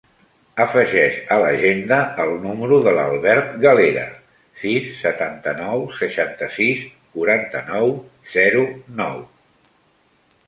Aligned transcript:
Afegeix 0.63 1.17
a 1.33 1.35
l'agenda 1.41 1.97
el 2.23 2.31
número 2.45 2.79
de 2.85 2.93
l'Albert 2.99 3.51
Galera: 3.65 4.05
sis, 4.61 4.87
setanta-nou, 5.01 5.83
seixanta-sis, 5.99 6.81
quaranta-nou, 7.17 7.93
zero, 8.37 8.65
nou. 9.03 9.21